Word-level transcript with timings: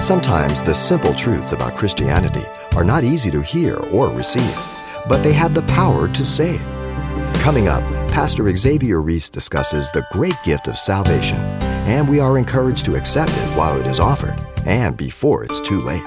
Sometimes 0.00 0.62
the 0.62 0.74
simple 0.74 1.14
truths 1.14 1.52
about 1.52 1.74
Christianity 1.74 2.44
are 2.76 2.84
not 2.84 3.02
easy 3.02 3.30
to 3.30 3.40
hear 3.40 3.76
or 3.92 4.08
receive, 4.08 4.56
but 5.08 5.22
they 5.22 5.32
have 5.32 5.54
the 5.54 5.62
power 5.62 6.06
to 6.06 6.24
save. 6.24 6.60
Coming 7.42 7.68
up, 7.68 7.82
Pastor 8.08 8.54
Xavier 8.54 9.00
Reese 9.00 9.30
discusses 9.30 9.90
the 9.90 10.06
great 10.12 10.36
gift 10.44 10.68
of 10.68 10.78
salvation, 10.78 11.38
and 11.88 12.08
we 12.08 12.20
are 12.20 12.38
encouraged 12.38 12.84
to 12.84 12.94
accept 12.94 13.30
it 13.32 13.56
while 13.56 13.80
it 13.80 13.86
is 13.86 13.98
offered 13.98 14.36
and 14.64 14.96
before 14.96 15.44
it's 15.44 15.60
too 15.60 15.80
late. 15.80 16.02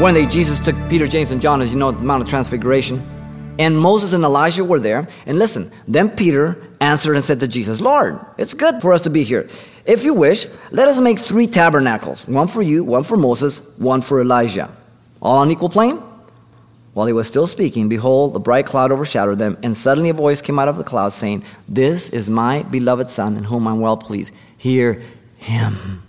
One 0.00 0.14
day, 0.14 0.26
Jesus 0.26 0.60
took 0.60 0.76
Peter, 0.88 1.06
James, 1.06 1.30
and 1.30 1.40
John, 1.40 1.60
as 1.60 1.72
you 1.72 1.78
know, 1.78 1.92
the 1.92 2.02
Mount 2.02 2.22
of 2.22 2.28
Transfiguration. 2.28 3.00
And 3.58 3.76
Moses 3.76 4.12
and 4.12 4.22
Elijah 4.22 4.64
were 4.64 4.78
there. 4.78 5.08
And 5.26 5.38
listen, 5.38 5.72
then 5.88 6.10
Peter 6.10 6.56
answered 6.80 7.16
and 7.16 7.24
said 7.24 7.40
to 7.40 7.48
Jesus, 7.48 7.80
Lord, 7.80 8.20
it's 8.38 8.54
good 8.54 8.80
for 8.80 8.92
us 8.92 9.00
to 9.00 9.10
be 9.10 9.24
here. 9.24 9.48
If 9.88 10.04
you 10.04 10.12
wish, 10.12 10.44
let 10.70 10.86
us 10.86 11.00
make 11.00 11.18
three 11.18 11.46
tabernacles 11.46 12.28
one 12.28 12.46
for 12.46 12.60
you, 12.60 12.84
one 12.84 13.04
for 13.04 13.16
Moses, 13.16 13.58
one 13.78 14.02
for 14.02 14.20
Elijah. 14.20 14.70
All 15.22 15.38
on 15.38 15.50
equal 15.50 15.70
plane? 15.70 15.96
While 16.92 17.06
he 17.06 17.14
was 17.14 17.26
still 17.26 17.46
speaking, 17.46 17.88
behold, 17.88 18.34
the 18.34 18.40
bright 18.40 18.66
cloud 18.66 18.92
overshadowed 18.92 19.38
them, 19.38 19.56
and 19.62 19.74
suddenly 19.74 20.10
a 20.10 20.14
voice 20.14 20.42
came 20.42 20.58
out 20.58 20.68
of 20.68 20.76
the 20.76 20.84
cloud 20.84 21.14
saying, 21.14 21.42
This 21.66 22.10
is 22.10 22.28
my 22.28 22.64
beloved 22.64 23.08
Son, 23.08 23.36
in 23.38 23.44
whom 23.44 23.66
I'm 23.66 23.80
well 23.80 23.96
pleased. 23.96 24.34
Hear 24.58 25.02
him. 25.38 26.02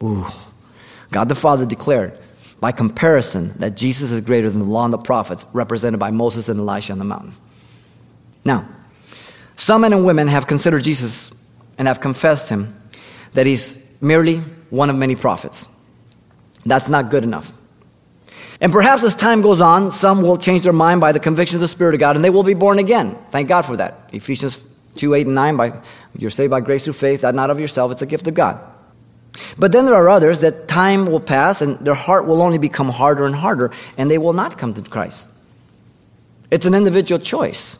Ooh. 0.00 0.26
God 1.10 1.28
the 1.28 1.34
Father 1.34 1.66
declared, 1.66 2.16
by 2.60 2.70
comparison, 2.70 3.52
that 3.58 3.76
Jesus 3.76 4.12
is 4.12 4.20
greater 4.20 4.48
than 4.48 4.60
the 4.60 4.66
law 4.66 4.84
and 4.84 4.94
the 4.94 4.98
prophets 4.98 5.44
represented 5.52 5.98
by 5.98 6.12
Moses 6.12 6.48
and 6.48 6.60
Elisha 6.60 6.92
on 6.92 7.00
the 7.00 7.04
mountain. 7.04 7.32
Now, 8.44 8.68
some 9.56 9.80
men 9.80 9.92
and 9.92 10.06
women 10.06 10.28
have 10.28 10.46
considered 10.46 10.84
Jesus 10.84 11.32
and 11.78 11.88
have 11.88 12.00
confessed 12.00 12.48
him 12.48 12.74
that 13.32 13.46
he's 13.46 13.84
merely 14.00 14.36
one 14.70 14.90
of 14.90 14.96
many 14.96 15.16
prophets. 15.16 15.68
That's 16.64 16.88
not 16.88 17.10
good 17.10 17.24
enough. 17.24 17.52
And 18.60 18.72
perhaps 18.72 19.04
as 19.04 19.14
time 19.14 19.42
goes 19.42 19.60
on, 19.60 19.90
some 19.90 20.22
will 20.22 20.36
change 20.36 20.62
their 20.62 20.72
mind 20.72 21.00
by 21.00 21.12
the 21.12 21.20
conviction 21.20 21.56
of 21.56 21.60
the 21.60 21.68
Spirit 21.68 21.94
of 21.94 22.00
God 22.00 22.16
and 22.16 22.24
they 22.24 22.30
will 22.30 22.42
be 22.42 22.54
born 22.54 22.78
again. 22.78 23.16
Thank 23.30 23.48
God 23.48 23.62
for 23.62 23.76
that. 23.76 24.08
Ephesians 24.12 24.64
2 24.96 25.14
8 25.14 25.26
and 25.26 25.34
9, 25.34 25.56
by, 25.56 25.80
you're 26.16 26.30
saved 26.30 26.50
by 26.50 26.60
grace 26.60 26.84
through 26.84 26.94
faith, 26.94 27.22
that 27.22 27.34
not 27.34 27.50
of 27.50 27.60
yourself, 27.60 27.92
it's 27.92 28.02
a 28.02 28.06
gift 28.06 28.26
of 28.28 28.34
God. 28.34 28.60
But 29.58 29.72
then 29.72 29.84
there 29.84 29.94
are 29.94 30.08
others 30.08 30.40
that 30.40 30.68
time 30.68 31.06
will 31.06 31.20
pass 31.20 31.60
and 31.60 31.78
their 31.80 31.94
heart 31.94 32.26
will 32.26 32.40
only 32.40 32.58
become 32.58 32.88
harder 32.88 33.26
and 33.26 33.34
harder 33.34 33.72
and 33.98 34.10
they 34.10 34.18
will 34.18 34.32
not 34.32 34.56
come 34.56 34.72
to 34.74 34.82
Christ. 34.82 35.30
It's 36.50 36.66
an 36.66 36.74
individual 36.74 37.18
choice. 37.18 37.78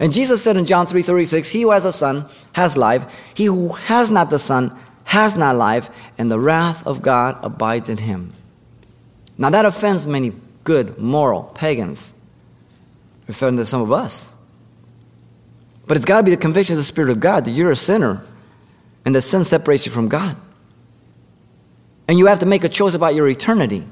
And 0.00 0.12
Jesus 0.12 0.42
said 0.42 0.56
in 0.56 0.64
John 0.64 0.86
3:36, 0.86 1.48
"He 1.48 1.62
who 1.62 1.70
has 1.70 1.84
a 1.84 1.92
son 1.92 2.26
has 2.52 2.76
life; 2.76 3.04
he 3.34 3.46
who 3.46 3.70
has 3.70 4.10
not 4.10 4.30
the 4.30 4.38
son 4.38 4.72
has 5.04 5.36
not 5.36 5.56
life, 5.56 5.90
and 6.16 6.30
the 6.30 6.38
wrath 6.38 6.86
of 6.86 7.02
God 7.02 7.36
abides 7.42 7.88
in 7.88 7.98
him." 7.98 8.32
Now 9.36 9.50
that 9.50 9.64
offends 9.64 10.06
many 10.06 10.32
good, 10.64 10.98
moral 10.98 11.50
pagans. 11.54 12.14
It 13.26 13.30
offends 13.30 13.68
some 13.68 13.82
of 13.82 13.92
us. 13.92 14.32
But 15.86 15.96
it's 15.96 16.06
got 16.06 16.18
to 16.18 16.22
be 16.22 16.30
the 16.30 16.36
conviction 16.36 16.74
of 16.74 16.78
the 16.78 16.84
Spirit 16.84 17.10
of 17.10 17.18
God 17.18 17.46
that 17.46 17.52
you're 17.52 17.70
a 17.70 17.76
sinner 17.76 18.22
and 19.04 19.14
that 19.14 19.22
sin 19.22 19.44
separates 19.44 19.86
you 19.86 19.92
from 19.92 20.08
God. 20.08 20.36
And 22.06 22.18
you 22.18 22.26
have 22.26 22.38
to 22.40 22.46
make 22.46 22.62
a 22.64 22.68
choice 22.68 22.94
about 22.94 23.14
your 23.14 23.28
eternity. 23.28 23.86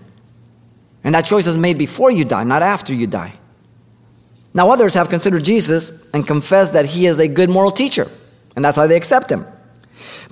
And 1.02 1.14
that 1.14 1.24
choice 1.24 1.46
is 1.46 1.56
made 1.56 1.78
before 1.78 2.10
you 2.10 2.24
die, 2.24 2.44
not 2.44 2.62
after 2.62 2.92
you 2.92 3.06
die. 3.06 3.34
Now, 4.56 4.70
others 4.70 4.94
have 4.94 5.10
considered 5.10 5.44
Jesus 5.44 6.10
and 6.12 6.26
confessed 6.26 6.72
that 6.72 6.86
he 6.86 7.04
is 7.04 7.20
a 7.20 7.28
good 7.28 7.50
moral 7.50 7.70
teacher, 7.70 8.10
and 8.56 8.64
that's 8.64 8.78
why 8.78 8.86
they 8.86 8.96
accept 8.96 9.30
him. 9.30 9.44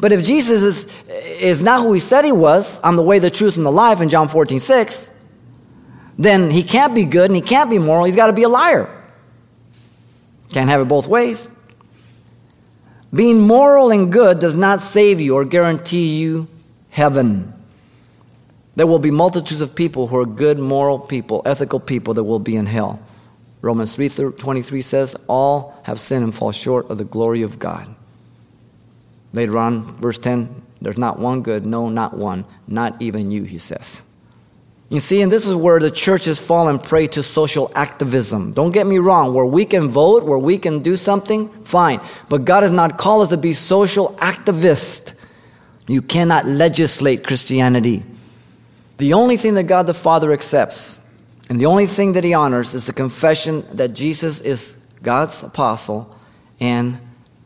But 0.01 0.13
if 0.13 0.25
Jesus 0.25 0.63
is, 0.63 1.09
is 1.43 1.63
not 1.63 1.83
who 1.83 1.93
he 1.93 2.01
said 2.01 2.25
he 2.25 2.33
was, 2.33 2.81
I'm 2.83 2.97
the 2.97 3.03
way, 3.03 3.19
the 3.19 3.29
truth, 3.29 3.59
and 3.59 3.67
the 3.67 3.71
life 3.71 4.01
in 4.01 4.09
John 4.09 4.29
14, 4.29 4.61
6, 4.61 5.11
then 6.17 6.51
he 6.51 6.63
can't 6.63 6.95
be 6.95 7.05
good 7.05 7.31
and 7.31 7.37
he 7.37 7.43
can't 7.43 7.69
be 7.69 7.79
moral. 7.79 8.05
He's 8.05 8.17
got 8.17 8.29
to 8.29 8.33
be 8.33 8.45
a 8.45 8.49
liar. 8.49 8.89
Can't 10.53 10.71
have 10.71 10.81
it 10.81 10.89
both 10.89 11.07
ways. 11.07 11.51
Being 13.13 13.43
moral 13.43 13.91
and 13.91 14.11
good 14.11 14.39
does 14.39 14.55
not 14.55 14.81
save 14.81 15.21
you 15.21 15.35
or 15.35 15.45
guarantee 15.45 16.19
you 16.19 16.49
heaven. 16.89 17.53
There 18.75 18.87
will 18.87 18.99
be 18.99 19.11
multitudes 19.11 19.61
of 19.61 19.75
people 19.75 20.07
who 20.07 20.19
are 20.19 20.25
good, 20.25 20.59
moral 20.59 20.99
people, 20.99 21.43
ethical 21.45 21.79
people 21.79 22.15
that 22.15 22.25
will 22.25 22.39
be 22.39 22.57
in 22.57 22.65
hell. 22.65 23.03
Romans 23.65 23.95
3:23 23.95 24.83
says, 24.83 25.17
"All 25.27 25.73
have 25.85 25.99
sinned 25.99 26.23
and 26.23 26.35
fall 26.35 26.53
short 26.53 26.91
of 26.91 26.99
the 26.99 27.05
glory 27.05 27.41
of 27.41 27.59
God." 27.59 27.87
Later 29.33 29.57
on, 29.57 29.97
verse 29.99 30.19
10, 30.19 30.51
there's 30.83 30.99
not 30.99 31.19
one 31.19 31.41
good, 31.41 31.65
no, 31.65 31.89
not 31.89 32.15
one, 32.15 32.45
not 32.69 32.95
even 33.01 33.31
you, 33.31 33.45
he 33.45 33.57
says. 33.57 34.03
You 34.91 35.01
see, 35.01 35.23
and 35.23 35.33
this 35.33 35.47
is 35.47 35.55
where 35.55 35.81
the 35.81 35.91
church 35.91 36.27
has 36.27 36.39
fallen 36.39 36.79
prey 36.79 37.07
to 37.07 37.23
social 37.23 37.73
activism. 37.75 38.53
Don't 38.53 38.71
get 38.71 38.87
me 38.87 38.99
wrong, 38.99 39.33
where 39.33 39.47
we 39.47 39.65
can 39.65 39.89
vote, 39.89 40.25
where 40.25 40.39
we 40.39 40.59
can 40.59 40.81
do 40.81 40.95
something, 40.95 41.49
fine. 41.63 42.01
But 42.29 42.45
God 42.45 42.65
has 42.65 42.71
not 42.71 42.99
called 42.99 43.23
us 43.23 43.29
to 43.29 43.39
be 43.39 43.55
social 43.55 44.15
activists. 44.21 45.15
You 45.89 46.03
cannot 46.03 46.47
legislate 46.47 47.25
Christianity. 47.25 48.05
The 48.99 49.15
only 49.15 49.39
thing 49.39 49.55
that 49.55 49.65
God 49.65 49.87
the 49.87 49.95
Father 49.95 50.35
accepts 50.35 51.01
and 51.49 51.61
the 51.61 51.67
only 51.67 51.87
thing 51.87 52.13
that 52.13 52.25
He 52.25 52.35
honors 52.35 52.75
is 52.75 52.87
the 52.87 52.93
confession 52.93 53.65
that 53.77 53.95
Jesus 53.95 54.41
is 54.41 54.77
God's 55.03 55.43
apostle 55.43 56.15
and 56.61 56.99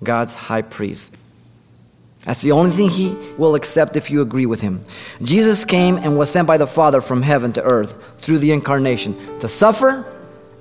God's 0.02 0.34
high 0.34 0.62
priest. 0.62 1.16
That's 2.24 2.42
the 2.42 2.52
only 2.52 2.70
thing 2.70 2.90
He 2.90 3.14
will 3.36 3.54
accept 3.54 3.96
if 3.96 4.10
you 4.10 4.22
agree 4.22 4.46
with 4.46 4.60
Him. 4.60 4.80
Jesus 5.22 5.64
came 5.64 5.96
and 5.96 6.18
was 6.18 6.30
sent 6.30 6.46
by 6.46 6.58
the 6.58 6.66
Father 6.66 7.00
from 7.00 7.22
heaven 7.22 7.52
to 7.54 7.62
earth 7.62 8.20
through 8.20 8.38
the 8.38 8.52
incarnation 8.52 9.16
to 9.40 9.48
suffer 9.48 10.04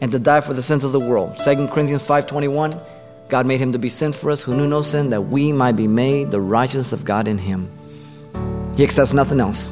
and 0.02 0.12
to 0.12 0.19
die 0.19 0.42
for 0.42 0.54
the 0.54 0.62
sins 0.62 0.84
of 0.84 0.92
the 0.92 1.00
world. 1.00 1.38
2 1.40 1.68
Corinthians 1.68 2.04
5:21 2.04 2.80
God 3.30 3.46
made 3.46 3.59
him 3.59 3.74
to 3.74 3.80
be 3.80 3.90
sin 3.90 4.14
for 4.14 4.31
us 4.31 4.42
who 4.42 4.56
knew 4.56 4.68
no 4.68 4.81
sin 4.81 5.09
that 5.09 5.22
we 5.22 5.52
might 5.52 5.75
be 5.75 5.88
made 5.88 6.31
the 6.31 6.40
righteousness 6.40 6.94
of 6.94 7.04
God 7.04 7.28
in 7.28 7.38
him. 7.38 7.69
He 8.78 8.84
accepts 8.84 9.14
nothing 9.14 9.42
else. 9.42 9.72